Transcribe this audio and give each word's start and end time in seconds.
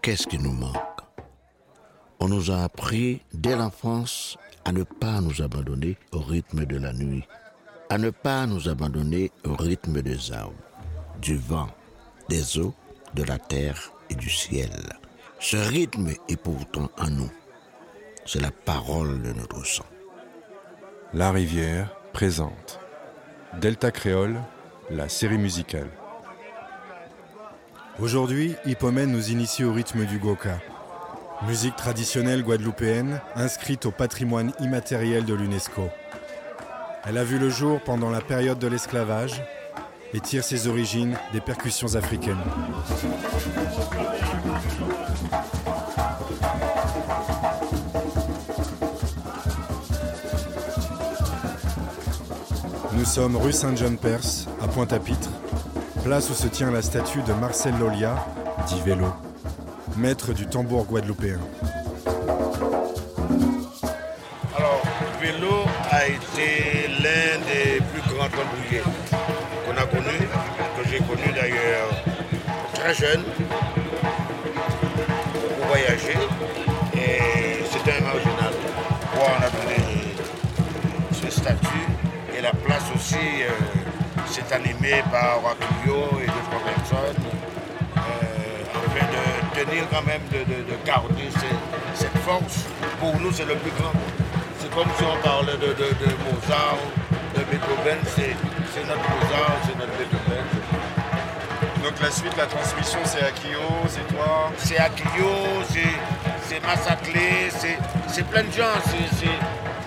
Qu'est-ce 0.00 0.26
qui 0.28 0.38
nous 0.38 0.52
manque? 0.52 0.76
On 2.20 2.28
nous 2.28 2.50
a 2.52 2.62
appris 2.62 3.20
dès 3.34 3.56
l'enfance 3.56 4.38
à 4.64 4.70
ne 4.70 4.84
pas 4.84 5.20
nous 5.20 5.42
abandonner 5.42 5.96
au 6.12 6.20
rythme 6.20 6.64
de 6.66 6.76
la 6.76 6.92
nuit, 6.92 7.24
à 7.90 7.98
ne 7.98 8.10
pas 8.10 8.46
nous 8.46 8.68
abandonner 8.68 9.32
au 9.44 9.56
rythme 9.56 10.02
des 10.02 10.30
arbres, 10.30 10.54
du 11.20 11.36
vent, 11.36 11.68
des 12.28 12.58
eaux, 12.58 12.74
de 13.14 13.24
la 13.24 13.38
terre 13.38 13.92
et 14.08 14.14
du 14.14 14.30
ciel. 14.30 14.70
Ce 15.40 15.56
rythme 15.56 16.10
est 16.28 16.40
pourtant 16.40 16.88
en 16.96 17.10
nous. 17.10 17.30
C'est 18.24 18.40
la 18.40 18.52
parole 18.52 19.20
de 19.22 19.32
notre 19.32 19.66
sang. 19.66 19.84
La 21.14 21.30
rivière 21.30 21.94
présente. 22.14 22.80
Delta 23.60 23.90
Créole, 23.90 24.40
la 24.88 25.10
série 25.10 25.36
musicale. 25.36 25.90
Aujourd'hui, 28.00 28.54
Hippomène 28.64 29.12
nous 29.12 29.30
initie 29.30 29.62
au 29.62 29.74
rythme 29.74 30.06
du 30.06 30.18
goka. 30.18 30.58
Musique 31.46 31.76
traditionnelle 31.76 32.42
guadeloupéenne 32.42 33.20
inscrite 33.36 33.84
au 33.84 33.90
patrimoine 33.90 34.52
immatériel 34.58 35.26
de 35.26 35.34
l'UNESCO. 35.34 35.90
Elle 37.04 37.18
a 37.18 37.24
vu 37.24 37.38
le 37.38 37.50
jour 37.50 37.82
pendant 37.82 38.08
la 38.08 38.22
période 38.22 38.58
de 38.58 38.68
l'esclavage 38.68 39.42
et 40.14 40.20
tire 40.20 40.44
ses 40.44 40.66
origines 40.66 41.18
des 41.34 41.42
percussions 41.42 41.94
africaines. 41.94 42.38
Nous 53.02 53.08
sommes 53.08 53.36
rue 53.36 53.50
Saint-Jean-Perse, 53.50 54.46
à 54.62 54.68
Pointe-à-Pitre, 54.68 55.28
place 56.04 56.30
où 56.30 56.34
se 56.34 56.46
tient 56.46 56.70
la 56.70 56.82
statue 56.82 57.20
de 57.22 57.32
Marcel 57.32 57.74
Lolia, 57.80 58.14
dit 58.68 58.80
Vélo, 58.86 59.12
maître 59.96 60.32
du 60.32 60.46
tambour 60.46 60.84
guadeloupéen. 60.84 61.40
Alors, 64.56 64.82
Vélo 65.20 65.64
a 65.90 66.06
été 66.06 66.86
l'un 67.02 67.40
des 67.44 67.80
plus 67.80 68.14
grands 68.14 68.28
tambouriers 68.28 68.84
qu'on 69.66 69.76
a 69.76 69.86
connu, 69.86 70.18
que 70.76 70.88
j'ai 70.88 70.98
connu 70.98 71.32
d'ailleurs 71.34 71.90
très 72.72 72.94
jeune, 72.94 73.24
la 82.42 82.50
place 82.52 82.84
aussi 82.94 83.16
euh, 83.42 83.50
s'est 84.26 84.52
animée 84.54 85.02
par 85.10 85.42
Wakilio 85.44 86.20
et 86.22 86.26
d'autres 86.26 86.64
personnes 86.64 87.24
euh, 87.96 88.00
afin 88.74 89.06
de 89.06 89.64
tenir 89.64 89.84
quand 89.90 90.02
même, 90.02 90.22
de, 90.32 90.38
de- 90.38 90.62
de 90.62 90.76
garder 90.84 91.28
cette, 91.30 91.62
cette 91.94 92.18
force. 92.24 92.64
Pour 93.00 93.14
nous, 93.20 93.32
c'est 93.32 93.44
le 93.44 93.54
plus 93.56 93.70
grand. 93.72 93.92
C'est 94.58 94.70
comme 94.74 94.88
si 94.98 95.04
on 95.04 95.16
parlait 95.22 95.56
de, 95.56 95.68
de- 95.68 95.94
de 96.02 96.10
Mozart, 96.24 96.78
de 97.36 97.42
Beethoven, 97.44 97.98
c'est 98.16 98.34
c'est 98.74 98.86
notre 98.86 99.06
Mozart, 99.10 99.56
c'est 99.66 99.76
notre 99.78 99.92
Beethoven. 99.98 100.44
Donc 101.84 102.00
la 102.00 102.10
suite, 102.10 102.36
la 102.36 102.46
transmission, 102.46 103.00
c'est 103.04 103.22
Akio, 103.22 103.60
c'est 103.88 104.06
toi? 104.14 104.50
C'est 104.56 104.78
Akio, 104.78 105.30
c'est- 105.70 105.98
c'est 106.48 106.64
Massaclé, 106.66 107.50
c'est 107.50 107.78
c'est 108.08 108.26
plein 108.26 108.42
de 108.44 108.52
gens, 108.52 108.74
c'est- 108.86 109.16
c'est 109.18 109.38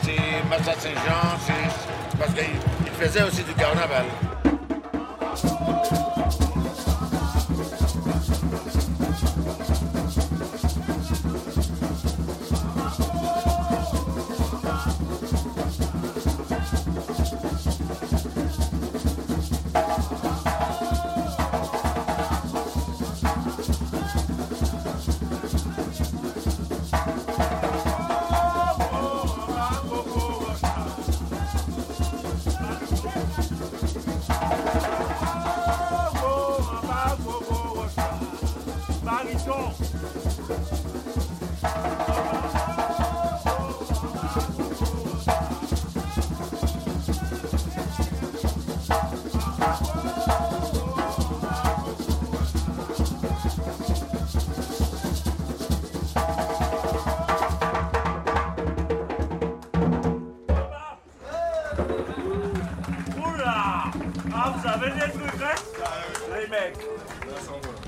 c'est 0.04 0.50
Massa 0.50 0.74
Saint-Jean, 0.80 1.38
c'est- 1.46 1.88
parce 2.18 2.34
qu'il 2.34 2.44
il 2.86 2.92
faisait 2.92 3.24
aussi 3.24 3.44
du 3.44 3.54
carnaval. 3.54 4.06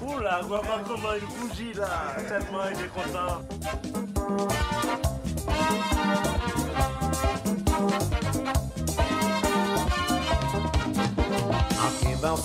Oula, 0.02 0.42
comment 0.88 1.14
il 1.14 1.26
bougie, 1.26 1.74
là. 1.74 2.16
Tellement 2.28 2.64
il 2.72 2.84
est 2.84 2.88
content. 2.90 3.37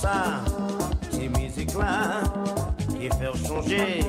Ça, 0.03 0.41
ces 1.13 1.29
musiques-là, 1.29 2.23
qui 2.89 3.09
fait 3.09 3.47
changer 3.47 4.01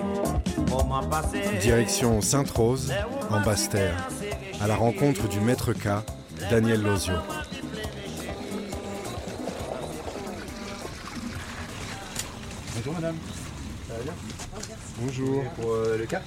moment 0.67 1.03
passé. 1.07 1.41
Direction 1.61 2.19
Sainte-Rose, 2.19 2.91
en 3.29 3.41
Basse-Terre, 3.41 4.07
à 4.59 4.67
la 4.67 4.75
rencontre 4.75 5.27
du 5.27 5.39
maître 5.39 5.73
K, 5.73 5.89
Daniel 6.49 6.81
Lozio. 6.81 7.13
Bonjour 12.75 12.93
madame. 12.95 13.15
Bonjour. 14.99 15.43
Pour 15.55 15.73
euh, 15.73 15.97
le 15.99 16.05
cas 16.07 16.21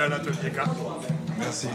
Bienvenue 0.00 0.14
à 0.14 0.18
l'atelier 0.18 0.50
K. 0.50 0.60
Merci. 1.38 1.66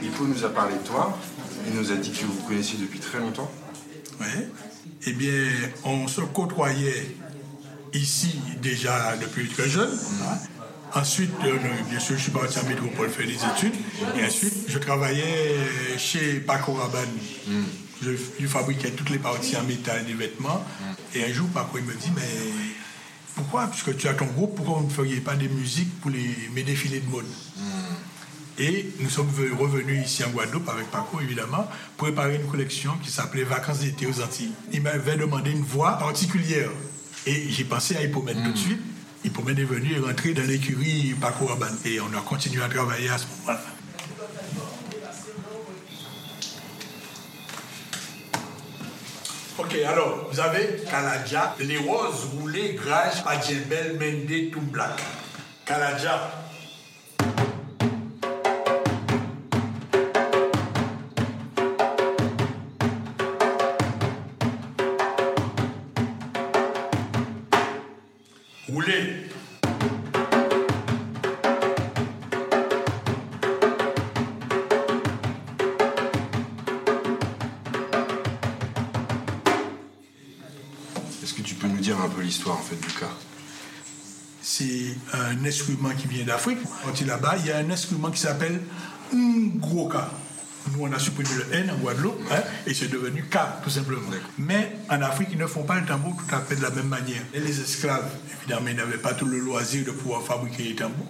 Hippo 0.00 0.24
nous 0.24 0.44
a 0.44 0.50
parlé 0.50 0.74
de 0.74 0.86
toi. 0.86 1.18
Il 1.66 1.74
nous 1.74 1.90
a 1.90 1.96
dit 1.96 2.12
que 2.12 2.26
vous 2.26 2.32
vous 2.34 2.46
connaissiez 2.46 2.78
depuis 2.78 3.00
très 3.00 3.18
longtemps. 3.18 3.50
Oui. 4.20 4.26
Eh 5.06 5.12
bien, 5.12 5.44
on 5.84 6.06
se 6.08 6.20
côtoyait 6.20 7.16
ici 7.94 8.38
déjà 8.60 9.16
depuis 9.16 9.48
très 9.48 9.68
jeune. 9.68 9.90
Ensuite, 10.94 11.30
euh, 11.44 11.56
bien 11.88 12.00
sûr, 12.00 12.16
je 12.16 12.22
suis 12.22 12.32
parti 12.32 12.58
à 12.58 12.62
Métropole 12.64 13.08
faire 13.10 13.26
des 13.26 13.34
études. 13.34 13.74
Et 14.18 14.24
ensuite, 14.24 14.54
je 14.68 14.78
travaillais 14.78 15.56
chez 15.98 16.40
Paco 16.40 16.72
Rabanne. 16.72 17.08
Je, 18.02 18.10
je 18.40 18.46
fabriquais 18.46 18.90
toutes 18.90 19.10
les 19.10 19.18
parties 19.18 19.56
en 19.56 19.62
métal 19.64 20.04
des 20.04 20.14
vêtements. 20.14 20.64
Et 21.14 21.24
un 21.24 21.32
jour, 21.32 21.48
Paco, 21.48 21.78
il 21.78 21.84
me 21.84 21.94
dit, 21.94 22.10
mais 22.14 22.22
pourquoi, 23.36 23.68
puisque 23.68 23.96
tu 23.96 24.08
as 24.08 24.14
ton 24.14 24.26
groupe, 24.26 24.56
pourquoi 24.56 24.78
vous 24.80 24.86
ne 24.86 24.92
feriez 24.92 25.20
pas 25.20 25.36
des 25.36 25.48
musiques 25.48 26.00
pour 26.00 26.10
les, 26.10 26.34
mes 26.54 26.62
défilés 26.62 27.00
de 27.00 27.08
mode? 27.08 27.26
Et 28.60 28.90
nous 29.00 29.08
sommes 29.10 29.30
ve- 29.30 29.56
revenus 29.58 30.04
ici 30.06 30.22
en 30.22 30.28
Guadeloupe 30.30 30.68
avec 30.68 30.90
Paco, 30.90 31.18
évidemment, 31.20 31.66
pour 31.96 32.06
préparer 32.08 32.36
une 32.36 32.46
collection 32.46 32.92
qui 33.02 33.10
s'appelait 33.10 33.44
Vacances 33.44 33.80
d'été 33.80 34.06
aux 34.06 34.20
Antilles. 34.20 34.52
Il 34.72 34.82
m'avait 34.82 35.16
demandé 35.16 35.50
une 35.50 35.62
voix 35.64 35.98
particulière. 35.98 36.70
Et 37.26 37.48
j'ai 37.50 37.64
pensé 37.64 37.96
à 37.96 38.02
Hippomène 38.02 38.42
tout 38.44 38.52
de 38.52 38.58
suite. 38.58 38.80
Hippomen 39.24 39.58
est 39.58 39.64
venu 39.64 39.92
et 39.94 39.98
rentré 39.98 40.32
dans 40.34 40.42
l'écurie 40.46 41.14
Paco 41.20 41.46
Rabanne. 41.46 41.76
Et 41.84 42.00
on 42.00 42.16
a 42.16 42.20
continué 42.22 42.62
à 42.62 42.68
travailler 42.68 43.08
à 43.10 43.18
ce 43.18 43.24
moment-là. 43.46 43.60
Ok, 49.58 49.74
alors, 49.86 50.28
vous 50.32 50.40
avez 50.40 50.76
Kaladja, 50.90 51.54
les 51.60 51.76
roses 51.76 52.24
roulées, 52.38 52.78
grage, 52.82 53.22
Adjebel, 53.26 53.98
Mende, 54.00 54.50
tout 54.52 54.60
black. 54.62 54.98
Kaladja. 55.66 56.39
Est-ce 68.80 68.86
que 81.34 81.42
tu 81.42 81.54
peux 81.54 81.68
nous 81.68 81.76
dire 81.76 82.00
un 82.00 82.08
peu 82.08 82.22
l'histoire 82.22 82.56
en 82.56 82.62
fait 82.62 82.76
du 82.76 82.88
cas? 82.94 83.10
C'est 84.40 84.96
un 85.12 85.44
instrument 85.44 85.90
qui 85.90 86.08
vient 86.08 86.24
d'Afrique. 86.24 86.60
Quand 86.84 86.98
il 87.00 87.04
est 87.04 87.10
là-bas, 87.10 87.36
il 87.38 87.46
y 87.46 87.52
a 87.52 87.58
un 87.58 87.70
instrument 87.70 88.10
qui 88.10 88.20
s'appelle 88.20 88.62
Ngoka. 89.12 90.10
Nous, 90.72 90.84
on 90.84 90.92
a 90.92 90.98
supprimé 90.98 91.30
le 91.34 91.56
N 91.56 91.70
en 91.70 91.76
Guadeloupe 91.78 92.20
hein, 92.30 92.42
et 92.66 92.74
c'est 92.74 92.88
devenu 92.88 93.24
K, 93.24 93.38
tout 93.64 93.70
simplement. 93.70 94.00
Mais 94.38 94.72
en 94.88 95.00
Afrique, 95.02 95.28
ils 95.32 95.38
ne 95.38 95.46
font 95.46 95.62
pas 95.62 95.80
le 95.80 95.86
tambour 95.86 96.14
tout 96.16 96.34
à 96.34 96.40
fait 96.40 96.56
de 96.56 96.62
la 96.62 96.70
même 96.70 96.88
manière. 96.88 97.22
Et 97.34 97.40
les 97.40 97.60
esclaves, 97.60 98.10
évidemment, 98.42 98.68
ils 98.68 98.76
n'avaient 98.76 98.98
pas 98.98 99.14
tout 99.14 99.26
le 99.26 99.38
loisir 99.38 99.84
de 99.84 99.90
pouvoir 99.90 100.22
fabriquer 100.22 100.64
les 100.64 100.74
tambours. 100.74 101.06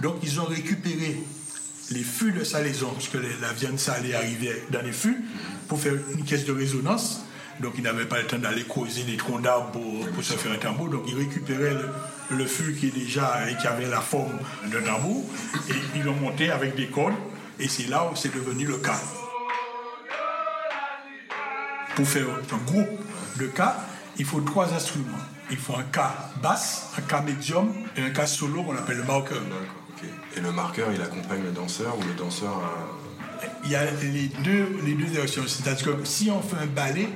Donc, 0.00 0.16
ils 0.22 0.40
ont 0.40 0.46
récupéré 0.46 1.18
les 1.90 2.02
fûts 2.02 2.32
de 2.32 2.44
salaison, 2.44 2.90
parce 2.92 3.08
que 3.08 3.18
la 3.18 3.52
viande 3.52 3.78
salée 3.78 4.14
arrivait 4.14 4.64
dans 4.70 4.80
les 4.82 4.92
fûts, 4.92 5.22
pour 5.68 5.78
faire 5.78 5.92
une 6.16 6.24
caisse 6.24 6.46
de 6.46 6.52
résonance. 6.52 7.20
Donc, 7.60 7.74
ils 7.76 7.84
n'avaient 7.84 8.06
pas 8.06 8.20
le 8.20 8.26
temps 8.26 8.38
d'aller 8.38 8.64
creuser 8.64 9.04
des 9.04 9.16
troncs 9.16 9.42
d'arbres 9.42 9.70
pour, 9.70 10.08
pour 10.08 10.24
se 10.24 10.32
faire 10.32 10.50
un 10.50 10.56
tambour. 10.56 10.88
Donc, 10.88 11.04
ils 11.06 11.16
récupéraient 11.16 11.74
le, 11.74 12.36
le 12.36 12.46
fût 12.46 12.74
qui 12.74 12.88
est 12.88 12.90
déjà 12.90 13.38
qui 13.60 13.66
avait 13.66 13.86
la 13.86 14.00
forme 14.00 14.38
d'un 14.72 14.80
tambour, 14.80 15.24
et 15.68 15.74
ils 15.94 16.02
l'ont 16.02 16.16
monté 16.16 16.50
avec 16.50 16.74
des 16.74 16.86
cordes, 16.86 17.14
et 17.58 17.68
c'est 17.68 17.88
là 17.88 18.08
où 18.10 18.16
c'est 18.16 18.34
devenu 18.34 18.66
le 18.66 18.78
cas. 18.78 19.00
Pour 21.94 22.06
faire 22.06 22.26
un 22.28 22.64
groupe 22.64 22.88
de 23.38 23.46
cas, 23.46 23.76
il 24.18 24.24
faut 24.24 24.40
trois 24.40 24.72
instruments. 24.72 25.18
Il 25.50 25.56
faut 25.56 25.76
un 25.76 25.84
cas 25.84 26.14
basse, 26.42 26.90
un 26.98 27.02
cas 27.02 27.20
médium 27.20 27.72
et 27.96 28.02
un 28.02 28.10
cas 28.10 28.26
solo 28.26 28.62
qu'on 28.62 28.76
appelle 28.76 28.96
le 28.96 29.04
marqueur. 29.04 29.42
Et 30.36 30.40
le 30.40 30.52
marqueur, 30.52 30.88
il 30.92 31.00
accompagne 31.00 31.42
le 31.42 31.52
danseur 31.52 31.96
ou 31.96 32.02
le 32.02 32.14
danseur 32.14 32.60
Il 33.64 33.70
y 33.70 33.76
a 33.76 33.84
les 33.84 34.28
deux, 34.42 34.80
les 34.84 34.94
deux 34.94 35.04
directions. 35.04 35.44
C'est-à-dire 35.46 35.96
que 35.96 36.04
si 36.04 36.30
on 36.30 36.40
fait 36.40 36.56
un 36.56 36.66
ballet, 36.66 37.08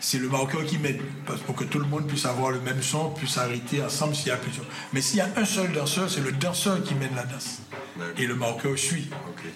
c'est 0.00 0.18
le 0.18 0.28
marqueur 0.28 0.64
qui 0.64 0.78
mène. 0.78 1.00
Parce 1.26 1.40
pour 1.40 1.54
que 1.54 1.64
tout 1.64 1.78
le 1.78 1.86
monde 1.86 2.06
puisse 2.06 2.26
avoir 2.26 2.50
le 2.50 2.60
même 2.60 2.82
son, 2.82 3.10
puisse 3.10 3.38
arrêter 3.38 3.82
ensemble 3.82 4.14
s'il 4.14 4.28
y 4.28 4.32
a 4.32 4.36
plusieurs. 4.36 4.66
Mais 4.92 5.00
s'il 5.00 5.18
y 5.18 5.22
a 5.22 5.28
un 5.36 5.44
seul 5.44 5.72
danseur, 5.72 6.10
c'est 6.10 6.20
le 6.20 6.32
danseur 6.32 6.82
qui 6.82 6.94
mène 6.94 7.14
la 7.14 7.24
danse. 7.24 7.60
Et 8.18 8.26
le 8.26 8.34
marqueur 8.34 8.78
suit. 8.78 9.10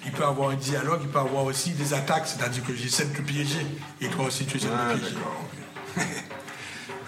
Il 0.04 0.12
peut 0.12 0.24
avoir 0.24 0.50
un 0.50 0.56
dialogue, 0.56 1.00
il 1.02 1.08
peut 1.08 1.18
avoir 1.18 1.44
aussi 1.44 1.70
des 1.70 1.94
attaques, 1.94 2.26
c'est-à-dire 2.26 2.64
que 2.64 2.74
j'essaie 2.74 3.06
de 3.06 3.16
te 3.16 3.22
piéger. 3.22 3.66
Et 4.00 4.08
toi 4.08 4.26
aussi, 4.26 4.44
tu 4.44 4.58
essaies 4.58 4.68
Ah, 4.72 4.92
de 4.92 4.94
me 4.94 5.00
piéger. 5.00 5.16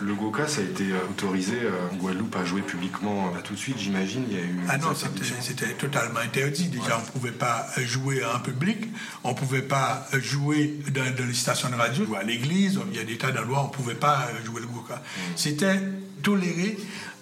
Le 0.01 0.15
Goka, 0.15 0.47
ça 0.47 0.61
a 0.61 0.65
été 0.65 0.93
euh, 0.93 1.11
autorisé 1.11 1.57
euh, 1.61 1.73
en 1.93 1.97
Guadeloupe 1.97 2.37
à 2.37 2.45
jouer 2.45 2.63
publiquement 2.63 3.33
euh, 3.35 3.41
tout 3.43 3.55
de 3.55 3.59
suite, 3.59 3.79
j'imagine. 3.79 4.25
Il 4.31 4.37
y 4.37 4.41
a 4.41 4.45
eu. 4.45 4.61
Ah 4.69 4.79
non, 4.79 4.89
c'était 4.95 5.73
totalement 5.73 6.21
interdit. 6.21 6.69
Déjà, 6.69 6.99
on 6.99 7.05
ne 7.05 7.11
pouvait 7.11 7.37
pas 7.37 7.67
jouer 7.79 8.23
en 8.25 8.39
public, 8.39 8.79
on 9.25 9.31
ne 9.31 9.35
pouvait 9.35 9.63
pas 9.63 10.07
jouer 10.13 10.79
dans, 10.93 11.03
dans 11.17 11.27
les 11.27 11.35
stations 11.35 11.69
de 11.69 11.75
radio, 11.75 12.05
ou 12.07 12.15
à 12.15 12.23
l'église, 12.23 12.79
il 12.93 12.97
y 12.97 13.01
a 13.01 13.05
des 13.05 13.19
tas 13.19 13.33
d'endroits 13.33 13.63
où 13.63 13.65
on 13.65 13.69
ne 13.69 13.73
pouvait 13.73 13.95
pas 13.95 14.29
jouer 14.45 14.61
le 14.61 14.69
goka. 14.69 15.03
C'était 15.35 15.81
toléré 16.23 16.77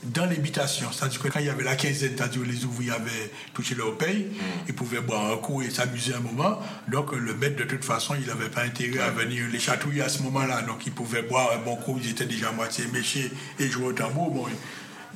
dans 0.04 0.26
l'habitation. 0.26 0.88
C'est-à-dire 0.92 1.20
que 1.20 1.28
quand 1.28 1.40
il 1.40 1.46
y 1.46 1.50
avait 1.50 1.64
la 1.64 1.74
quinzaine, 1.74 2.12
c'est-à-dire 2.16 2.42
que 2.42 2.46
les 2.46 2.64
ouvriers 2.64 2.92
avaient 2.92 3.30
touché 3.54 3.74
leur 3.74 3.96
paye, 3.96 4.28
ils 4.68 4.74
pouvaient 4.74 5.00
boire 5.00 5.32
un 5.32 5.36
coup 5.36 5.62
et 5.62 5.70
s'amuser 5.70 6.14
un 6.14 6.20
moment. 6.20 6.60
Donc 6.88 7.12
le 7.12 7.34
maître, 7.34 7.56
de 7.56 7.64
toute 7.64 7.84
façon, 7.84 8.14
il 8.14 8.26
n'avait 8.26 8.48
pas 8.48 8.62
intérêt 8.62 9.00
à 9.00 9.10
venir 9.10 9.44
les 9.50 9.58
chatouiller 9.58 10.02
à 10.02 10.08
ce 10.08 10.22
moment-là. 10.22 10.62
Donc 10.62 10.86
ils 10.86 10.92
pouvaient 10.92 11.22
boire 11.22 11.50
un 11.54 11.58
bon 11.58 11.76
coup, 11.76 11.98
ils 12.02 12.10
étaient 12.10 12.26
déjà 12.26 12.50
à 12.50 12.52
moitié 12.52 12.86
méchés 12.92 13.30
et 13.58 13.68
jouer 13.68 13.86
au 13.86 13.92
tambour. 13.92 14.30
Bon, 14.30 14.46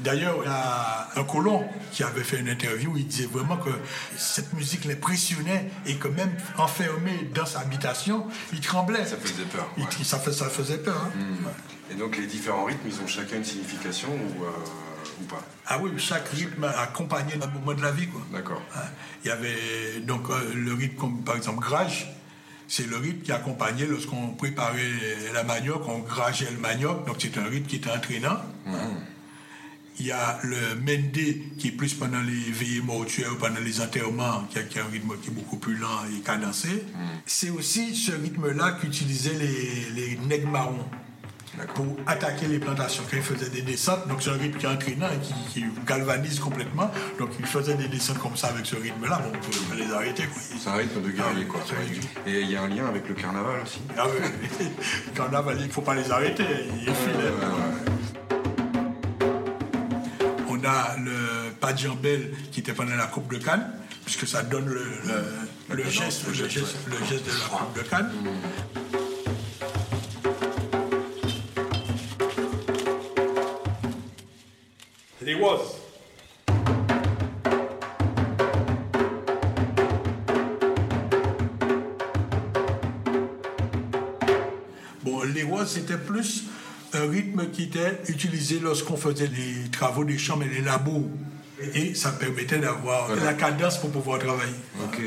D'ailleurs, 0.01 0.37
il 0.43 0.47
y 0.47 0.51
a 0.51 1.09
un 1.17 1.25
colon 1.25 1.65
qui 1.93 2.03
avait 2.03 2.25
fait 2.25 2.39
une 2.41 2.49
interview, 2.49 2.95
il 2.97 3.07
disait 3.07 3.27
vraiment 3.31 3.59
que 3.59 3.71
cette 4.17 4.53
musique 4.55 4.85
l'impressionnait 4.87 5.71
et 5.87 5.97
que 5.97 6.09
même 6.09 6.33
enfermé 6.57 7.29
dans 7.35 7.45
sa 7.47 7.61
habitation, 7.61 8.27
il 8.53 8.61
tremblait. 8.61 9.05
Ça 9.05 9.17
faisait 9.19 9.45
peur. 9.45 9.69
ça, 10.05 10.19
fait- 10.19 10.33
ça 10.33 10.49
faisait 10.49 10.79
peur. 10.79 11.01
hein. 11.05 11.51
Et 11.91 11.95
donc 11.95 12.17
les 12.17 12.27
différents 12.27 12.65
rythmes, 12.65 12.87
ils 12.89 13.01
ont 13.03 13.07
chacun 13.07 13.37
une 13.37 13.45
signification 13.45 14.09
ou, 14.09 14.45
euh, 14.45 14.49
ou 15.21 15.25
pas? 15.25 15.43
Ah 15.67 15.79
oui, 15.83 15.91
chaque 15.99 16.29
rythme 16.29 16.65
accompagnait 16.65 17.35
un 17.43 17.47
moment 17.49 17.75
de 17.75 17.83
la 17.83 17.91
vie. 17.91 18.09
D'accord. 18.33 18.63
Hein. 18.77 18.81
Il 19.25 19.29
y 19.29 19.31
avait 19.31 20.01
donc 20.01 20.31
euh, 20.31 20.55
le 20.55 20.73
rythme 20.73 20.97
comme 20.97 21.23
par 21.25 21.37
exemple 21.37 21.61
grage. 21.61 22.11
C'est 22.69 22.87
le 22.89 22.97
rythme 22.97 23.23
qui 23.23 23.33
accompagnait 23.33 23.87
lorsqu'on 23.87 24.29
préparait 24.29 24.81
la 25.35 25.43
manioc, 25.43 25.83
on 25.89 25.99
grageait 25.99 26.51
le 26.53 26.59
manioc. 26.59 27.05
Donc 27.07 27.17
c'est 27.19 27.37
un 27.37 27.45
rythme 27.45 27.67
qui 27.67 27.77
était 27.77 27.91
entraînant. 27.91 28.41
Il 30.01 30.07
y 30.07 30.13
a 30.13 30.39
le 30.43 30.77
mendé 30.77 31.43
qui 31.59 31.69
est 31.69 31.73
plus 31.73 31.93
pendant 31.93 32.23
les 32.23 32.51
veillées 32.51 32.81
mortuaires 32.81 33.33
ou 33.33 33.37
pendant 33.37 33.61
les 33.61 33.83
enterrements, 33.83 34.45
qui 34.51 34.59
a, 34.59 34.63
qui 34.63 34.79
a 34.79 34.85
un 34.85 34.89
rythme 34.89 35.13
qui 35.23 35.29
est 35.29 35.35
beaucoup 35.35 35.59
plus 35.59 35.77
lent 35.77 35.89
et 36.11 36.21
cadencé. 36.21 36.85
C'est 37.27 37.51
aussi 37.51 37.95
ce 37.95 38.13
rythme-là 38.13 38.79
qu'utilisaient 38.81 39.35
les, 39.35 39.91
les 39.95 40.17
nègres 40.27 40.49
marrons 40.49 40.87
pour 41.75 41.97
attaquer 42.07 42.47
les 42.47 42.59
plantations. 42.59 43.03
Quand 43.11 43.17
ils 43.19 43.23
faisaient 43.23 43.51
des 43.51 43.61
descentes, 43.61 44.09
donc 44.09 44.23
c'est 44.23 44.31
un 44.31 44.39
rythme 44.39 44.59
qui 44.59 44.65
est 44.65 44.69
entraînant 44.71 45.09
et 45.09 45.19
qui, 45.19 45.35
qui 45.53 45.65
galvanise 45.87 46.41
complètement. 46.41 46.91
Donc 47.19 47.31
ils 47.39 47.47
faisaient 47.47 47.75
des 47.75 47.89
descentes 47.89 48.19
comme 48.19 48.37
ça 48.37 48.49
avec 48.49 48.65
ce 48.65 48.77
rythme-là, 48.77 49.19
bon, 49.19 49.33
on 49.35 49.69
pouvait 49.69 49.85
les 49.85 49.93
arrêter. 49.93 50.25
C'est 50.33 50.69
un 50.69 50.75
rythme 50.77 51.03
de 51.03 51.11
guerrier, 51.11 51.45
quoi. 51.45 51.61
Et 52.27 52.41
il 52.41 52.51
y 52.51 52.57
a 52.57 52.63
un 52.63 52.69
lien 52.69 52.87
avec 52.87 53.07
le 53.07 53.15
carnaval 53.15 53.61
aussi 53.63 53.81
Ah 53.99 54.07
oui, 54.07 54.67
carnaval, 55.15 55.59
il 55.61 55.67
ne 55.67 55.73
faut 55.73 55.83
pas 55.83 55.95
les 55.95 56.11
arrêter, 56.11 56.45
ils. 56.81 56.89
On 56.89 58.00
a 60.71 60.97
le 60.97 61.51
Padjambel 61.61 62.31
qui 62.53 62.61
était 62.61 62.73
pendant 62.73 62.95
la 62.97 63.07
Coupe 63.07 63.33
de 63.33 63.39
Cannes, 63.39 63.71
puisque 64.05 64.27
ça 64.27 64.43
donne 64.43 64.67
le, 64.67 64.85
le- 65.69 65.77
le 65.77 65.85
geste, 65.91 66.27
le, 66.29 66.35
geste, 66.35 66.77
le 66.87 66.99
geste 67.07 67.27
de 67.27 67.31
la 67.31 67.59
Coupe 67.59 67.77
de 67.77 67.83
Cannes. 67.83 68.11
Les 75.21 75.35
was. 75.35 75.77
Bon, 85.03 85.23
les 85.23 85.43
was, 85.45 85.67
c'était 85.67 85.97
plus 85.97 86.45
un 86.95 87.09
rythme 87.09 87.51
qui 87.51 87.65
était 87.65 88.01
utilisé 88.09 88.59
lorsqu'on 88.61 88.97
faisait 88.97 89.29
les 89.29 89.69
travaux 89.71 90.05
des 90.05 90.19
champs 90.19 90.41
et 90.43 90.49
les 90.49 90.61
labos. 90.63 91.09
Et 91.75 91.95
ça 91.95 92.11
permettait 92.13 92.57
d'avoir 92.59 93.07
Voilà. 93.09 93.23
la 93.23 93.35
cadence 93.35 93.77
pour 93.79 93.91
pouvoir 93.91 94.19
travailler. 94.19 94.55
Ok. 94.83 94.99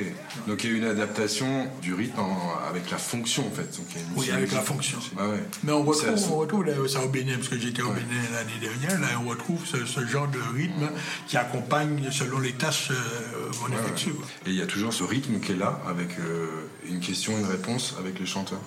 Donc 0.48 0.64
il 0.64 0.70
y 0.70 0.74
a 0.76 0.78
une 0.78 0.84
adaptation 0.86 1.68
du 1.82 1.96
rythme 1.96 2.20
en- 2.20 2.54
avec 2.70 2.92
la 2.92 3.00
fonction 3.00 3.48
en 3.48 3.50
fait. 3.50 3.76
Donc, 3.76 3.88
Oui, 4.16 4.30
avec 4.30 4.52
la 4.52 4.62
fonction. 4.62 5.00
Ah 5.18 5.30
ouais. 5.30 5.40
Mais 5.64 5.72
on 5.72 5.82
retrouve, 5.84 6.16
ça- 6.16 6.28
on 6.32 6.38
retrouve 6.38 6.88
ça 6.88 7.02
au 7.04 7.10
Bénin, 7.10 7.38
parce 7.38 7.48
que 7.50 7.58
j'étais 7.58 7.82
au 7.82 7.90
Bénin 7.90 8.22
l'année 8.34 8.60
dernière, 8.62 9.00
là 9.02 9.08
on 9.26 9.30
retrouve 9.30 9.66
ce, 9.66 9.84
ce 9.88 10.06
genre 10.06 10.28
de 10.28 10.38
rythme 10.56 10.92
qui 11.28 11.38
accompagne 11.38 12.12
selon 12.12 12.38
les 12.38 12.52
tâches 12.52 12.90
euh, 12.92 13.52
qu'on 13.60 13.72
Ouais, 13.74 13.80
effectue. 13.82 14.10
ouais. 14.12 14.18
Et 14.46 14.50
il 14.52 14.56
y 14.56 14.62
a 14.62 14.68
toujours 14.68 14.94
ce 14.94 15.04
rythme 15.04 15.40
qui 15.40 15.54
est 15.54 15.58
là 15.58 15.82
avec 15.90 16.20
euh, 16.20 16.68
une 16.88 17.00
question, 17.00 17.36
une 17.36 17.46
réponse 17.48 17.96
avec 18.00 18.20
les 18.20 18.28
chanteurs. 18.28 18.62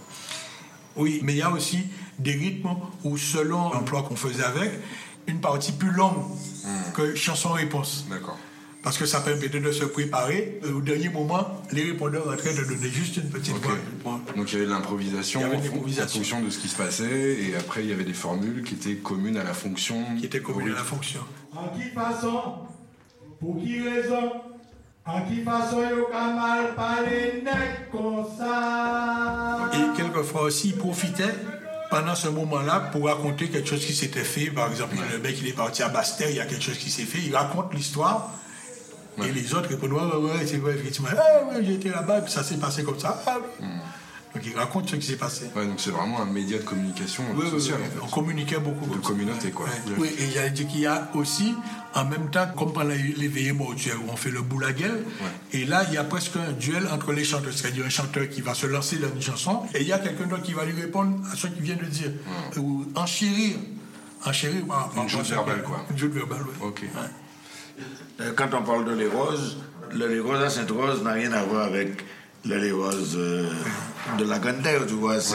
Oui, 0.96 1.20
mais 1.22 1.34
il 1.34 1.38
y 1.38 1.42
a 1.42 1.50
aussi 1.52 1.84
des 2.18 2.32
rythmes 2.32 2.76
où 3.04 3.16
selon 3.16 3.72
l'emploi 3.72 4.02
qu'on 4.02 4.16
faisait 4.16 4.44
avec, 4.44 4.70
une 5.26 5.40
partie 5.40 5.72
plus 5.72 5.90
longue 5.90 6.24
que 6.94 7.14
chanson-réponse. 7.14 8.06
D'accord. 8.08 8.38
Parce 8.82 8.98
que 8.98 9.06
ça 9.06 9.20
permettait 9.20 9.58
de 9.58 9.72
se 9.72 9.84
préparer. 9.84 10.60
Au 10.64 10.80
dernier 10.80 11.08
moment, 11.08 11.44
les 11.72 11.82
répondeurs 11.82 12.28
entraient 12.32 12.54
de 12.54 12.62
donner 12.62 12.88
juste 12.88 13.16
une 13.16 13.28
petite 13.28 13.56
voix. 13.56 14.20
Donc 14.36 14.52
il 14.52 14.54
y 14.54 14.56
avait 14.58 14.66
de 14.66 14.70
l'improvisation 14.70 15.40
en 15.40 15.56
en 15.56 16.06
fonction 16.06 16.40
de 16.40 16.50
ce 16.50 16.58
qui 16.60 16.68
se 16.68 16.76
passait 16.76 17.36
et 17.42 17.56
après 17.56 17.82
il 17.82 17.90
y 17.90 17.92
avait 17.92 18.04
des 18.04 18.12
formules 18.12 18.62
qui 18.62 18.74
étaient 18.74 18.94
communes 18.94 19.38
à 19.38 19.42
la 19.42 19.54
fonction. 19.54 19.96
Qui 20.20 20.26
étaient 20.26 20.40
communes 20.40 20.70
à 20.70 20.76
la 20.76 20.84
fonction. 20.84 21.20
En 21.52 21.68
qui 21.76 21.88
façon 21.88 22.40
Pour 23.40 23.58
qui 23.58 23.80
raison 23.80 24.34
En 25.04 25.22
qui 25.22 25.42
façon 25.42 25.80
mal 26.12 26.74
parler 26.76 27.42
comme 27.90 28.24
ça? 28.38 29.68
Et 29.74 29.96
quelquefois 29.96 30.42
aussi, 30.42 30.68
ils 30.68 30.76
profitaient 30.76 31.34
pendant 31.90 32.14
ce 32.14 32.28
moment-là 32.28 32.80
pour 32.92 33.06
raconter 33.06 33.48
quelque 33.48 33.68
chose 33.68 33.84
qui 33.84 33.94
s'était 33.94 34.24
fait. 34.24 34.46
Par 34.50 34.70
exemple, 34.70 34.96
le 35.12 35.18
mec 35.18 35.36
il 35.40 35.48
est 35.48 35.52
parti 35.52 35.82
à 35.82 35.88
Bastère, 35.88 36.30
il 36.30 36.36
y 36.36 36.40
a 36.40 36.46
quelque 36.46 36.62
chose 36.62 36.78
qui 36.78 36.90
s'est 36.90 37.04
fait. 37.04 37.18
Il 37.18 37.34
raconte 37.34 37.74
l'histoire. 37.74 38.30
Et 39.24 39.32
les 39.32 39.54
autres 39.54 39.70
répondent 39.70 39.92
Ouais, 39.92 40.02
ouais, 40.02 40.32
ouais, 40.32 40.46
c'est 40.46 40.58
vrai, 40.58 40.74
effectivement. 40.74 41.08
Ah, 41.16 41.44
ouais, 41.46 41.64
été 41.64 41.88
là-bas, 41.88 42.20
puis 42.20 42.30
ça 42.30 42.42
s'est 42.42 42.58
passé 42.58 42.84
comme 42.84 42.98
ça. 42.98 43.22
Ah, 43.26 43.38
oui. 43.40 43.66
Donc 44.36 44.44
il 44.44 44.54
raconte 44.54 44.90
ce 44.90 44.96
qui 44.96 45.06
s'est 45.06 45.16
passé. 45.16 45.46
Ouais, 45.56 45.64
donc 45.66 45.80
c'est 45.80 45.90
vraiment 45.90 46.20
un 46.20 46.26
média 46.26 46.58
de 46.58 46.62
communication 46.62 47.22
Oui, 47.34 47.44
oui, 47.46 47.50
sociale. 47.52 47.78
oui, 47.80 47.86
en 47.86 47.90
fait. 48.00 48.06
on 48.06 48.10
communiquait 48.20 48.58
beaucoup. 48.58 48.84
De 48.94 48.98
communauté, 49.00 49.50
quoi. 49.50 49.64
Ouais. 49.64 49.94
Oui, 49.96 50.10
et 50.18 50.30
j'allais 50.30 50.50
dire 50.50 50.68
qu'il 50.68 50.80
y 50.80 50.86
a 50.86 51.08
aussi, 51.14 51.54
en 51.94 52.04
même 52.04 52.28
temps, 52.30 52.46
comme 52.54 52.74
pendant 52.74 52.90
veillées 52.90 53.52
mortuaires 53.52 53.96
où 54.06 54.10
on 54.12 54.16
fait 54.16 54.30
le 54.30 54.42
boulaguel, 54.42 55.04
et 55.54 55.64
là, 55.64 55.84
il 55.88 55.94
y 55.94 55.96
a 55.96 56.04
presque 56.04 56.36
un 56.36 56.52
duel 56.52 56.86
entre 56.92 57.12
les 57.14 57.24
chanteurs, 57.24 57.54
c'est-à-dire 57.54 57.86
un 57.86 57.88
chanteur 57.88 58.28
qui 58.28 58.42
va 58.42 58.52
se 58.52 58.66
lancer 58.66 58.96
dans 58.96 59.08
une 59.08 59.22
chanson, 59.22 59.62
et 59.74 59.80
il 59.80 59.86
y 59.88 59.92
a 59.94 59.98
quelqu'un 59.98 60.26
d'autre 60.26 60.42
qui 60.42 60.52
va 60.52 60.66
lui 60.66 60.78
répondre 60.78 61.16
à 61.32 61.34
ce 61.34 61.46
qu'il 61.46 61.62
vient 61.62 61.76
de 61.76 61.86
dire, 61.86 62.10
ou 62.58 62.84
enchérir. 62.94 63.56
Enchérir, 64.26 64.64
Une 65.00 65.08
joute 65.08 65.26
verbale, 65.30 65.62
quoi. 65.62 65.86
Une 65.90 65.96
joute 65.96 66.12
verbale, 66.12 66.42
oui. 66.46 66.54
Ok. 66.68 66.84
Euh, 68.20 68.32
Quand 68.36 68.48
on 68.52 68.62
parle 68.62 68.84
de 68.84 68.92
les 68.92 69.06
roses, 69.08 69.56
le 69.94 70.08
les 70.08 70.20
roses 70.20 70.42
à 70.42 70.50
Sainte-Rose 70.50 71.02
n'a 71.02 71.12
rien 71.12 71.32
à 71.32 71.42
voir 71.44 71.64
avec 71.64 72.04
les 72.54 72.70
roses 72.72 73.16
euh, 73.16 73.48
de 74.18 74.24
la 74.24 74.38
Grande 74.38 74.62
Terre, 74.62 74.86
tu 74.86 74.94
vois. 74.94 75.20
c'est- 75.20 75.34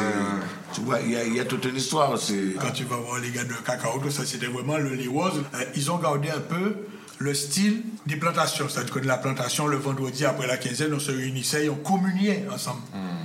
Tu 0.74 0.80
vois, 0.82 1.02
il 1.02 1.12
y, 1.12 1.16
a- 1.18 1.26
il 1.26 1.36
y 1.36 1.40
a 1.42 1.44
toute 1.44 1.66
une 1.66 1.76
histoire 1.76 2.12
aussi. 2.12 2.56
Quand 2.62 2.72
tu 2.72 2.86
vas 2.86 2.96
voir 2.96 3.20
les 3.20 3.30
gars 3.32 3.44
de 3.44 3.52
Cacao, 3.66 4.00
tout 4.02 4.10
ça, 4.10 4.24
c'était 4.26 4.46
vraiment 4.48 4.78
le 4.78 4.94
les 4.94 5.08
roses. 5.10 5.44
Euh, 5.54 5.64
ils 5.76 5.92
ont 5.92 5.98
gardé 5.98 6.30
un 6.30 6.40
peu 6.40 6.76
le 7.22 7.34
style 7.34 7.84
des 8.08 8.16
plantations. 8.18 8.68
C'est-à-dire 8.68 8.94
que 8.94 9.00
de 9.00 9.08
la 9.08 9.18
plantation, 9.18 9.68
le 9.68 9.78
vendredi 9.78 10.26
après 10.26 10.48
la 10.48 10.58
quinzaine, 10.58 10.94
on 10.94 11.00
se 11.00 11.12
réunissait 11.12 11.66
et 11.66 11.70
on 11.70 11.76
communiait 11.76 12.46
ensemble. 12.54 12.82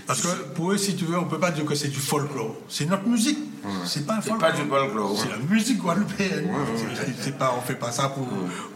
Parce 0.06 0.20
que 0.22 0.28
pour 0.54 0.72
eux, 0.72 0.76
si 0.78 0.94
tu 0.96 1.04
veux, 1.04 1.18
on 1.18 1.24
peut 1.24 1.40
pas 1.40 1.50
dire 1.50 1.64
que 1.64 1.74
c'est 1.74 1.88
du 1.88 1.98
folklore. 1.98 2.54
C'est 2.68 2.86
notre 2.86 3.08
musique. 3.08 3.38
C'est 3.84 4.06
pas 4.06 4.14
un 4.18 4.20
C'est 4.22 4.30
pas 4.38 4.52
du 4.52 4.62
folklore. 4.68 5.18
C'est 5.20 5.28
la 5.30 5.38
musique 5.38 5.78
guadeloupéenne. 5.78 6.48
C'est- 6.94 7.22
c'est 7.22 7.36
pas, 7.38 7.52
on 7.58 7.60
fait 7.62 7.74
pas 7.74 7.90
ça 7.90 8.08
pour, 8.10 8.28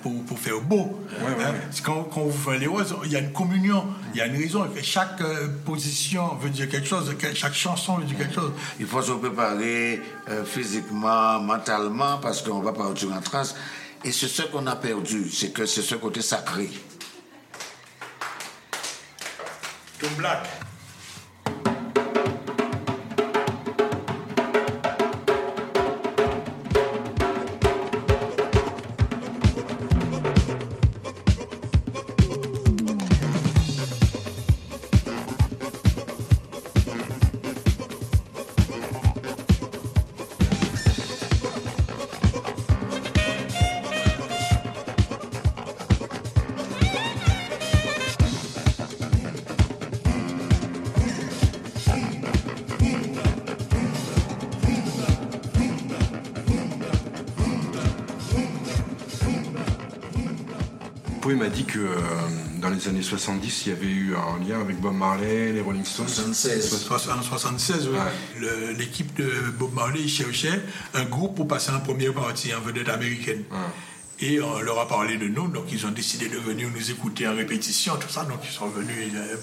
pour, 0.03 0.25
pour 0.25 0.39
faire 0.39 0.61
beau. 0.61 0.99
Hein? 1.21 1.55
Quand, 1.85 2.03
quand 2.13 2.23
vous 2.23 2.33
faites 2.51 2.59
les 2.61 2.67
roses, 2.67 2.97
il 3.05 3.13
y 3.13 3.17
a 3.17 3.21
une 3.21 3.33
communion, 3.33 3.85
il 4.13 4.19
y 4.19 4.21
a 4.21 4.27
une 4.27 4.37
raison. 4.37 4.67
Chaque 4.83 5.21
euh, 5.21 5.47
position 5.65 6.35
veut 6.43 6.51
dire 6.51 6.69
quelque 6.69 6.89
chose, 6.89 7.15
chaque 7.35 7.55
chanson 7.55 7.99
veut 7.99 8.05
dire 8.05 8.17
quelque 8.19 8.35
chose. 8.35 8.51
Il 8.81 8.87
faut 8.87 9.01
se 9.03 9.13
préparer 9.13 10.03
euh, 10.29 10.45
physiquement, 10.45 11.39
mentalement, 11.41 12.19
parce 12.19 12.43
qu'on 12.43 12.61
va 12.61 12.73
partir 12.73 13.13
en 13.13 13.21
transe. 13.21 13.55
Et 14.05 14.13
c'est 14.13 14.29
ce 14.29 14.43
qu'on 14.43 14.67
a 14.67 14.77
perdu, 14.77 15.31
c'est 15.31 15.53
que 15.53 15.67
c'est 15.67 15.83
ce 15.83 15.95
côté 15.95 16.23
sacré. 16.23 16.71
Pouet 61.31 61.39
m'a 61.39 61.49
dit 61.49 61.65
que 61.65 61.79
euh, 61.79 61.95
dans 62.61 62.71
les 62.71 62.89
années 62.89 63.03
70, 63.03 63.67
il 63.67 63.69
y 63.69 63.73
avait 63.73 63.87
eu 63.87 64.15
un 64.17 64.45
lien 64.45 64.61
avec 64.61 64.81
Bob 64.81 64.95
Marley, 64.97 65.53
les 65.53 65.61
Rolling 65.61 65.85
Stones. 65.85 66.09
76. 66.09 66.89
En 67.19 67.23
76, 67.23 67.89
oui. 67.93 67.99
Le- 68.41 68.73
l'équipe 68.73 69.15
de 69.17 69.31
Bob 69.57 69.73
Marley 69.75 70.09
cherchait 70.09 70.61
un 70.95 71.05
groupe 71.05 71.37
pour 71.37 71.47
passer 71.47 71.71
en 71.71 71.79
première 71.81 72.13
partie 72.15 72.53
en 72.53 72.61
vedette 72.61 72.89
américaine. 72.89 73.45
Et 74.23 74.41
on 74.41 74.61
leur 74.61 74.79
a 74.79 74.87
parlé 74.87 75.17
de 75.17 75.29
nous, 75.29 75.49
donc 75.49 75.65
ils 75.73 75.87
ont 75.87 75.91
décidé 75.91 76.29
de 76.29 76.37
venir 76.37 76.69
nous 76.75 76.91
écouter 76.91 77.27
en 77.27 77.35
répétition, 77.35 77.97
tout 77.97 78.09
ça. 78.09 78.25
Donc 78.25 78.41
ils 78.45 78.53
sont 78.53 78.69
venus, 78.69 79.13
euh, 79.15 79.37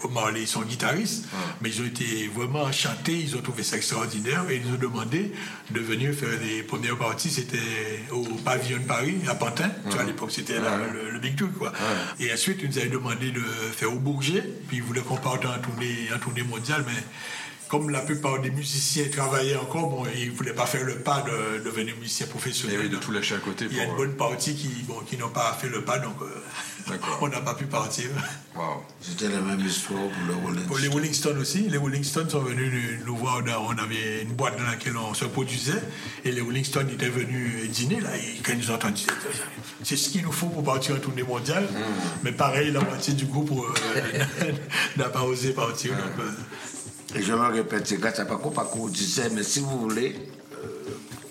Bob 0.00 0.12
Marley, 0.12 0.42
ils 0.42 0.48
sont 0.48 0.62
guitaristes, 0.62 1.24
mais 1.60 1.68
ils 1.68 1.82
ont 1.82 1.86
été 1.86 2.30
vraiment 2.32 2.62
enchantés, 2.62 3.18
ils 3.18 3.36
ont 3.36 3.42
trouvé 3.42 3.64
ça 3.64 3.76
extraordinaire 3.76 4.44
et 4.48 4.56
ils 4.56 4.66
nous 4.68 4.76
ont 4.76 4.78
demandé 4.78 5.32
de 5.70 5.80
venir 5.80 6.14
faire 6.14 6.28
les 6.40 6.62
premières 6.62 6.96
parties. 6.96 7.30
C'était 7.30 7.58
au 8.12 8.22
pavillon 8.44 8.78
de 8.78 8.84
Paris, 8.84 9.16
à 9.28 9.34
Pantin. 9.34 9.70
Tu 9.86 9.94
vois, 9.94 10.02
à 10.02 10.06
l'époque, 10.06 10.30
c'était 10.30 10.58
le 10.58 11.18
Big 11.18 11.34
Two, 11.34 11.48
quoi. 11.48 11.72
Et 12.20 12.32
ensuite, 12.32 12.60
ils 12.62 12.68
nous 12.68 12.78
avaient 12.78 12.88
demandé 12.88 13.32
de 13.32 13.40
faire 13.40 13.92
au 13.92 13.98
Bourget, 13.98 14.44
puis 14.68 14.76
ils 14.76 14.82
voulaient 14.82 15.00
qu'on 15.00 15.16
parte 15.16 15.44
en 15.44 15.58
tournée, 15.58 16.08
en 16.14 16.18
tournée 16.18 16.42
mondiale, 16.44 16.84
mais 16.86 17.02
comme 17.70 17.90
la 17.90 18.00
plupart 18.00 18.40
des 18.40 18.50
musiciens 18.50 19.04
travaillaient 19.12 19.54
encore, 19.54 19.88
bon, 19.88 20.02
ils 20.16 20.32
ne 20.32 20.36
voulaient 20.36 20.52
pas 20.52 20.66
faire 20.66 20.84
le 20.84 20.96
pas 20.96 21.22
de, 21.22 21.62
devenir 21.62 21.94
musicien 21.98 22.26
professionnel. 22.26 22.76
Et 22.76 22.82
oui, 22.82 22.88
de 22.88 22.96
tout 22.96 23.12
lâcher 23.12 23.36
à 23.36 23.38
côté 23.38 23.68
Il 23.70 23.76
y 23.76 23.80
a 23.80 23.84
une 23.84 23.94
bonne 23.94 24.14
partie 24.14 24.56
qui, 24.56 24.68
bon, 24.88 24.98
qui 25.08 25.16
n'ont 25.16 25.28
pas 25.28 25.56
fait 25.58 25.68
le 25.68 25.82
pas, 25.82 26.00
donc 26.00 26.16
euh, 26.20 26.96
on 27.20 27.28
n'a 27.28 27.40
pas 27.40 27.54
pu 27.54 27.66
partir. 27.66 28.06
C'était 29.00 29.28
la 29.28 29.40
même 29.40 29.64
histoire 29.64 30.00
pour 30.00 30.26
le 30.26 30.34
Rolling 30.34 30.66
Pour 30.66 30.78
les. 30.78 30.88
Rolling 30.88 31.12
Stones 31.12 31.38
aussi, 31.38 31.60
les 31.68 31.78
Rolling 31.78 32.02
Stones 32.02 32.28
sont 32.28 32.40
venus 32.40 32.98
nous- 33.06 33.16
voir, 33.16 33.40
on 33.46 33.78
avait 33.78 34.22
une 34.22 34.32
boîte 34.32 34.58
dans 34.58 34.64
laquelle 34.64 34.96
on 34.96 35.14
se 35.14 35.26
produisait, 35.26 35.80
et 36.24 36.32
les 36.32 36.40
Rolling 36.40 36.64
Stones 36.64 36.90
étaient 36.90 37.08
venus 37.08 37.70
dîner, 37.70 38.00
là, 38.00 38.16
et 38.16 38.40
quand 38.42 38.52
ils 38.52 38.58
nous 38.58 38.70
ont 38.72 38.74
entendu, 38.74 39.04
c'est 39.84 39.96
ce 39.96 40.08
qu'il 40.08 40.22
nous 40.22 40.32
faut 40.32 40.48
pour 40.48 40.64
partir 40.64 40.96
en 40.96 40.98
tournée 40.98 41.22
mondiale, 41.22 41.68
mais 42.24 42.32
pareil, 42.32 42.72
la 42.72 42.80
moitié 42.80 43.14
du 43.14 43.26
groupe 43.26 43.52
euh, 43.52 44.52
n'a 44.96 45.08
pas 45.08 45.22
osé 45.22 45.52
partir. 45.52 45.92
donc, 45.92 46.18
euh, 46.18 46.30
Et 47.16 47.22
je 47.22 47.32
me 47.32 47.46
répète, 47.46 47.86
c'est 47.86 47.98
grâce 47.98 48.20
à 48.20 48.24
Paco, 48.24 48.50
Paco 48.50 48.88
disait, 48.88 49.30
mais 49.34 49.42
si 49.42 49.60
vous 49.60 49.80
voulez 49.80 50.14
euh, 50.52 50.66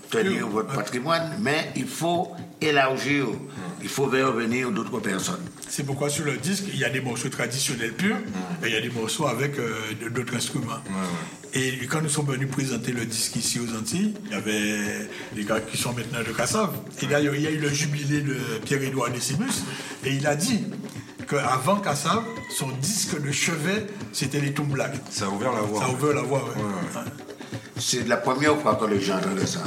tenir 0.10 0.48
votre 0.48 0.74
patrimoine, 0.74 1.38
mais 1.40 1.72
il 1.76 1.88
faut 1.88 2.32
élargir, 2.60 3.28
il 3.82 3.88
faut 3.88 4.10
faire 4.10 4.34
venir 4.34 4.72
d'autres 4.72 5.00
personnes. 5.00 5.40
C'est 5.70 5.84
pourquoi 5.84 6.10
sur 6.10 6.26
le 6.26 6.36
disque, 6.36 6.66
il 6.74 6.80
y 6.80 6.84
a 6.84 6.90
des 6.90 7.00
morceaux 7.00 7.30
traditionnels 7.30 7.94
purs 7.94 8.18
et 8.64 8.68
il 8.68 8.74
y 8.74 8.76
a 8.76 8.82
des 8.82 8.90
morceaux 8.90 9.28
avec 9.28 9.58
euh, 9.58 9.74
d'autres 10.12 10.36
instruments. 10.36 10.82
Et 11.54 11.78
quand 11.90 12.02
nous 12.02 12.10
sommes 12.10 12.28
venus 12.28 12.50
présenter 12.50 12.92
le 12.92 13.06
disque 13.06 13.38
ici 13.38 13.60
aux 13.60 13.76
Antilles, 13.76 14.14
il 14.26 14.32
y 14.32 14.36
avait 14.36 15.08
les 15.36 15.46
gars 15.46 15.62
qui 15.62 15.78
sont 15.78 15.94
maintenant 15.94 16.20
de 16.20 16.32
Cassave. 16.34 16.74
Et 17.02 17.06
d'ailleurs, 17.08 17.36
il 17.36 17.42
y 17.42 17.48
a 17.48 17.52
eu 17.52 17.58
le 17.58 17.70
jubilé 17.70 18.22
de 18.22 18.36
Pierre-Édouard 18.66 19.12
Décimus 19.12 19.64
et 20.06 20.14
il 20.14 20.28
a 20.28 20.36
dit 20.36 20.66
qu'avant 21.30 21.78
Cassave, 21.78 22.24
son 22.50 22.70
disque 22.82 23.22
de 23.22 23.32
chevet, 23.32 23.88
c'était 24.12 24.42
les 24.42 24.54
Toom 24.54 24.68
Black. 24.70 24.94
Ça 25.10 25.26
a 25.26 25.30
ouvert 25.30 25.54
la 25.54 25.62
voie. 25.62 25.80
Ça 25.80 25.86
a 25.86 25.90
ouvert 25.92 26.14
la 26.16 26.22
voie, 26.22 26.44
ouais. 26.44 27.02
C'est 27.78 28.08
la 28.08 28.18
première 28.18 28.58
fois 28.58 28.76
que 28.76 28.86
les 28.86 29.00
gens 29.00 29.18
entendent 29.18 29.46
ça. 29.46 29.60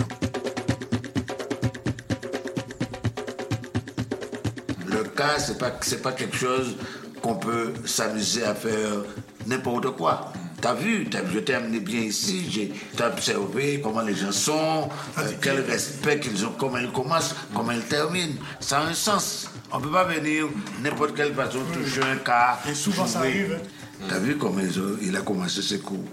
Le 4.87 5.04
cas, 5.04 5.38
c'est 5.38 5.59
pas, 5.59 5.73
c'est 5.81 6.02
pas 6.02 6.12
quelque 6.12 6.37
chose 6.37 6.76
qu'on 7.23 7.37
peut 7.37 7.73
s'amuser 7.87 8.45
à 8.45 8.54
faire 8.54 9.04
n'importe 9.47 9.97
quoi. 9.97 10.33
T'as 10.61 10.75
vu, 10.75 11.09
t'as 11.11 11.23
vu, 11.23 11.35
je 11.35 11.38
t'ai 11.40 11.54
amené 11.54 11.81
bien 11.81 12.00
ici, 12.00 12.47
j'ai 12.49 12.73
t'as 12.97 13.09
observé 13.09 13.81
comment 13.83 14.02
les 14.02 14.14
gens 14.14 14.31
sont, 14.31 14.88
euh, 15.19 15.23
quel 15.40 15.61
respect 15.61 16.21
qu'ils 16.21 16.47
ont, 16.47 16.52
comment 16.57 16.78
ils 16.78 16.92
commencent, 16.92 17.35
comment 17.52 17.73
ils 17.73 17.83
terminent. 17.83 18.35
Ça 18.61 18.78
a 18.78 18.85
un 18.85 18.95
sens. 18.95 19.51
On 19.73 19.79
ne 19.79 19.85
peut 19.85 19.91
pas 19.91 20.05
venir 20.05 20.47
n'importe 20.83 21.14
quelle 21.14 21.35
façon 21.35 21.61
toucher 21.73 22.02
un 22.02 22.17
cas. 22.17 22.59
Et 22.71 22.75
souvent, 22.75 23.07
ça 23.07 23.21
arrive, 23.21 23.59
hein. 23.59 23.67
T'as 24.09 24.19
vu 24.19 24.37
comment 24.37 24.61
il 25.00 25.17
a 25.17 25.21
commencé 25.21 25.62
ses 25.62 25.79
cours. 25.79 26.05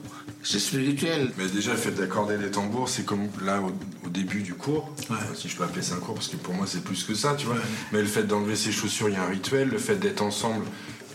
C'est 0.43 0.59
spirituel. 0.59 1.31
Mais 1.37 1.47
déjà, 1.47 1.71
le 1.71 1.77
fait 1.77 1.91
d'accorder 1.91 2.37
les 2.37 2.51
tambours, 2.51 2.87
c'est 2.87 3.03
comme 3.03 3.27
là 3.43 3.59
au, 3.59 3.71
au 4.05 4.09
début 4.09 4.41
du 4.41 4.53
cours, 4.53 4.93
si 5.35 5.49
je 5.49 5.57
peux 5.57 5.63
appeler 5.63 5.81
ça 5.81 5.95
un 5.95 5.97
cours, 5.97 6.13
parce 6.15 6.27
que 6.29 6.37
pour 6.37 6.53
moi 6.53 6.65
c'est 6.67 6.83
plus 6.83 7.03
que 7.03 7.13
ça, 7.15 7.33
tu 7.35 7.47
vois. 7.47 7.55
Mais 7.91 7.99
le 8.01 8.07
fait 8.07 8.23
d'enlever 8.23 8.55
ses 8.55 8.71
chaussures, 8.71 9.09
il 9.09 9.15
y 9.15 9.17
a 9.17 9.23
un 9.23 9.27
rituel. 9.29 9.69
Le 9.69 9.77
fait 9.79 9.95
d'être 9.95 10.21
ensemble, 10.21 10.63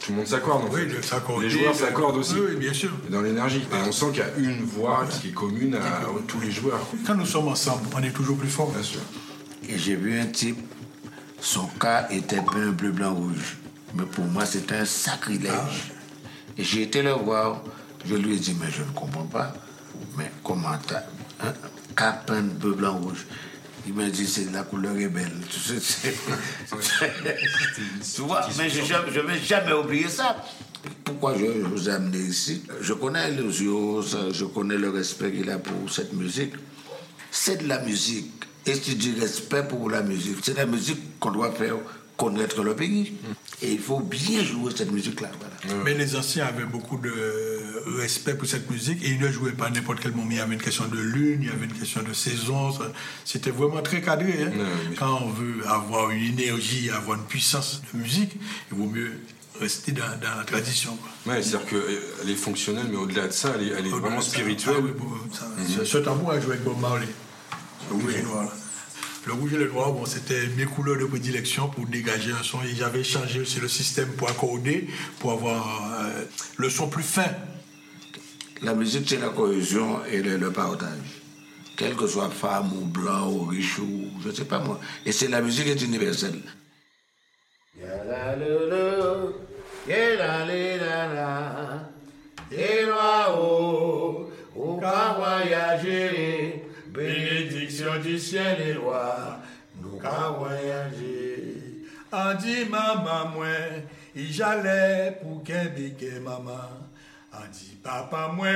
tout 0.01 0.11
le 0.13 0.19
monde 0.19 0.27
s'accorde. 0.27 0.65
Oui, 0.73 0.81
s'accorder, 1.01 1.45
Les 1.47 1.51
joueurs 1.51 1.73
de- 1.73 1.79
s'accordent 1.79 2.17
aussi. 2.17 2.35
Oui, 2.35 2.47
oui, 2.51 2.57
bien 2.57 2.73
sûr. 2.75 2.91
Dans 3.09 3.23
l'énergie. 3.23 3.63
Et 3.73 3.89
on 3.89 3.93
sent 3.93 4.07
qu'il 4.13 4.19
y 4.19 4.23
a 4.49 4.51
une 4.53 4.65
voix 4.65 5.07
qui 5.09 5.29
est 5.29 5.33
commune 5.33 5.77
à 5.77 6.03
tous 6.27 6.41
les 6.41 6.51
joueurs. 6.51 6.87
Quand 7.07 7.15
nous 7.15 7.25
sommes 7.27 7.49
ensemble, 7.49 7.89
on 7.97 8.03
est 8.03 8.11
toujours 8.11 8.37
plus 8.37 8.51
fort. 8.51 8.71
Bien 8.73 8.83
sûr. 8.83 9.01
Et 9.69 9.79
j'ai 9.79 9.95
vu 9.97 10.19
un 10.19 10.27
type, 10.27 10.59
son 11.45 11.67
cas 11.79 12.09
était 12.11 12.41
peint 12.41 12.71
bleu, 12.73 12.91
blanc, 12.91 13.15
rouge. 13.15 13.59
Mais 13.95 14.05
pour 14.05 14.25
moi, 14.25 14.47
c'était 14.47 14.77
un 14.77 14.85
sacrilège. 14.87 15.93
Et 16.57 16.65
j'ai 16.65 16.83
été 16.83 17.03
le 17.03 17.13
voir, 17.13 17.63
je 18.07 18.15
lui 18.15 18.35
ai 18.35 18.39
dit, 18.39 18.57
mais 18.59 18.71
je 18.71 18.83
ne 18.83 18.91
comprends 18.95 19.27
pas. 19.27 19.53
Mais 20.17 20.31
comment 20.43 20.77
t'as 20.87 21.03
un 21.47 21.53
cas 21.95 22.13
peint 22.27 22.41
bleu, 22.43 22.73
blanc, 22.73 22.97
rouge? 22.99 23.27
Il 23.87 23.93
m'a 23.93 24.09
dit, 24.09 24.27
c'est 24.27 24.51
la 24.51 24.63
couleur 24.63 24.97
est 24.97 25.09
belle. 25.09 25.31
Tu 25.51 25.61
sais, 25.61 25.79
c'est- 25.79 26.17
tu 28.15 28.23
vois, 28.23 28.47
mais 28.57 28.71
je 28.71 28.81
ne 28.81 29.21
vais 29.27 29.39
jamais 29.41 29.73
oublier 29.75 30.09
ça. 30.09 30.43
pourquoi 31.05 31.37
je 31.37 31.45
vous 31.45 31.89
ai 31.89 31.93
amené 31.93 32.19
ici? 32.19 32.63
Je 32.81 32.95
connais 32.95 33.29
Elusio, 33.31 34.03
je 34.33 34.45
connais 34.47 34.79
le 34.79 34.89
respect 34.91 35.33
qu'il 35.33 35.51
a 35.51 35.59
pour 35.59 35.91
cette 35.93 36.15
musique. 36.15 36.55
C'est 37.31 37.63
de 37.63 37.69
la 37.69 37.81
musique. 37.81 38.44
Et 38.67 38.79
tu 38.79 38.95
dis 38.95 39.15
respect 39.21 39.63
pour 39.69 39.91
la 39.91 40.03
musique, 40.03 40.39
c'est 40.43 40.57
la 40.57 40.67
musique 40.67 41.19
qu'on 41.21 41.31
doit 41.31 41.53
faire 41.53 41.77
connaître 42.17 42.63
le 42.63 42.75
pays. 42.75 43.15
Et 43.63 43.73
il 43.73 43.79
faut 43.79 44.01
bien 44.01 44.43
jouer 44.43 44.73
cette 44.77 44.93
musique-là. 44.93 45.31
Mais 45.85 45.95
les 45.95 46.17
anciens 46.17 46.47
avaient 46.47 46.65
beaucoup 46.65 46.99
de 46.99 47.13
respect 47.99 48.35
pour 48.35 48.47
cette 48.47 48.71
musique 48.71 49.03
et 49.03 49.11
ils 49.11 49.21
ne 49.21 49.31
jouaient 49.31 49.53
pas 49.53 49.71
n'importe 49.71 50.01
quel 50.01 50.13
moment. 50.13 50.31
Il 50.31 50.37
y 50.37 50.41
avait 50.41 50.55
une 50.55 50.63
question 50.63 50.87
de 50.87 50.99
lune, 50.99 51.41
il 51.43 51.49
y 51.49 51.51
avait 51.51 51.65
une 51.67 51.73
question 51.73 52.03
de 52.03 52.13
saison. 52.13 52.71
C'était 53.25 53.51
vraiment 53.51 53.83
très 53.83 54.01
cadré. 54.01 54.45
Hein. 54.45 54.53
Quand 54.99 55.21
on 55.23 55.31
veut 55.31 55.67
avoir 55.67 56.11
une 56.11 56.39
énergie, 56.39 56.91
avoir 56.91 57.19
une 57.19 57.25
puissance 57.25 57.83
de 57.93 57.99
musique, 57.99 58.33
il 58.71 58.79
vaut 58.79 58.87
mieux 58.89 59.13
rester 59.61 59.93
dans, 59.93 60.03
la 60.03 60.45
tradition. 60.45 60.99
Ouais, 61.27 61.43
c'est-à-dire 61.43 61.69
qu'elle 61.69 62.31
est 62.31 62.35
fonctionnelle, 62.35 62.87
mais 62.91 62.97
au-delà 62.97 63.29
de 63.29 63.33
ça, 63.33 63.55
elle 63.57 63.87
est, 63.87 63.91
vraiment 63.91 64.21
spirituelle. 64.21 64.77
Ah, 64.79 65.45
oui, 65.59 65.87
Ce 65.87 65.99
tambour 65.99 66.33
a 66.33 66.41
joué 66.41 66.53
avec 66.53 66.65
Bob 66.65 66.81
Marley. 66.81 67.07
Oui. 67.91 68.23
Noir, 68.23 68.53
le 69.27 69.33
rouge 69.33 69.55
et 69.55 69.57
le 69.57 69.69
noir, 69.69 69.93
bon, 69.93 70.05
c'était 70.05 70.47
mes 70.57 70.65
couleurs 70.65 70.99
de 70.99 71.07
prédilection 71.07 71.69
pour 71.69 71.87
dégager 71.87 72.33
un 72.33 72.43
son. 72.43 72.63
Et 72.63 72.75
j'avais 72.75 73.05
changé 73.05 73.41
aussi 73.41 73.61
le 73.61 73.69
système 73.69 74.09
pour 74.13 74.29
accorder, 74.29 74.87
pour 75.19 75.33
avoir 75.33 76.01
euh, 76.01 76.25
le 76.59 76.69
son 76.71 76.89
plus 76.89 77.03
fin. 77.03 77.31
La 78.63 78.75
musique, 78.75 79.09
c'est 79.09 79.21
la 79.21 79.31
cohésion 79.31 80.05
et 80.11 80.23
le, 80.23 80.51
partage. 80.51 81.23
Quelle 81.77 81.95
que 81.97 82.07
soit 82.07 82.31
femme 82.31 82.71
ou 82.75 82.85
blanc 82.85 83.31
ou 83.31 83.45
riche 83.45 83.79
ou 83.79 84.11
je 84.23 84.29
ne 84.29 84.35
sais 84.35 84.45
pas 84.45 84.59
moi. 84.59 84.79
Et 85.05 85.13
c'est 85.13 85.29
la 85.29 85.41
musique 85.41 85.67
est 85.67 85.83
universelle. 85.83 86.41
Du 98.03 98.19
ciel 98.19 98.61
et 98.61 98.73
loi, 98.75 99.39
nous 99.81 99.99
qu'à 99.99 100.31
voyager. 100.39 101.85
En 102.13 102.35
dit 102.35 102.65
maman, 102.71 103.29
moi, 103.35 103.47
j'allais 104.15 105.19
pour 105.23 105.43
qu'un 105.43 105.67
béquet 105.67 106.21
maman. 106.21 106.71
En 107.33 107.47
dit 107.53 107.77
papa, 107.83 108.33
moi, 108.35 108.49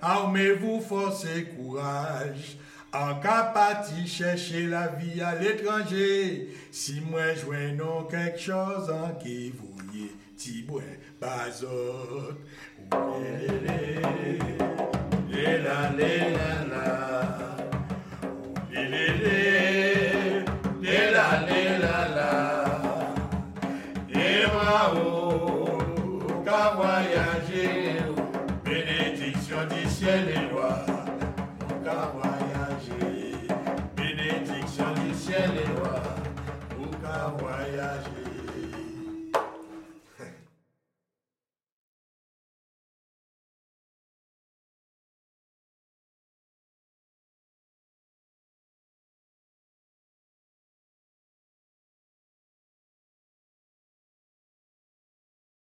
armez-vous 0.00 0.80
force 0.80 1.26
et 1.26 1.44
courage. 1.44 2.56
En 2.92 3.20
capati 3.20 4.06
chercher 4.06 4.66
la 4.66 4.88
vie 4.88 5.20
à 5.20 5.34
l'étranger. 5.34 6.48
Si 6.70 7.02
moi 7.02 7.34
joins 7.34 7.72
non 7.72 8.04
quelque 8.04 8.38
chose 8.38 8.90
en 8.90 9.10
qui 9.14 9.52
voyez. 9.52 10.12
Léla, 15.28 15.92
léla, 15.96 17.45